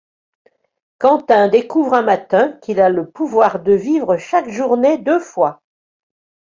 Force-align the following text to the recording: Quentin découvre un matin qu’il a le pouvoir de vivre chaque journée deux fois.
Quentin 0.97 1.47
découvre 1.47 1.93
un 1.93 2.01
matin 2.01 2.53
qu’il 2.63 2.81
a 2.81 2.89
le 2.89 3.07
pouvoir 3.07 3.59
de 3.61 3.73
vivre 3.73 4.17
chaque 4.17 4.49
journée 4.49 4.97
deux 4.97 5.19
fois. 5.19 5.61